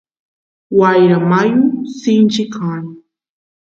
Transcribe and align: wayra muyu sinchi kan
wayra 0.79 1.17
muyu 1.29 1.61
sinchi 2.01 2.43
kan 2.55 2.83